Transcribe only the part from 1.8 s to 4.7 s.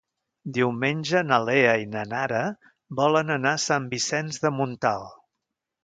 i na Nara volen anar a Sant Vicenç de